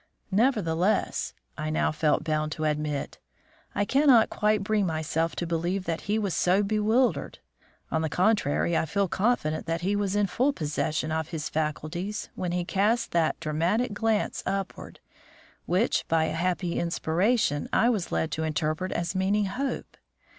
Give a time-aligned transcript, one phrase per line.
[0.31, 3.19] "Nevertheless," I now felt bound to admit,
[3.75, 7.37] "I cannot quite bring myself to believe that he was so bewildered.
[7.91, 12.29] On the contrary, I feel confident that he was in full possession of his faculties
[12.33, 14.99] when he cast that dramatic glance upward,
[15.67, 19.97] which, by a happy inspiration, I was led to interpret as meaning Hope.